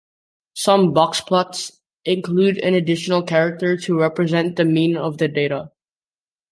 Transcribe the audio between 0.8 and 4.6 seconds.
box plots include an additional character to represent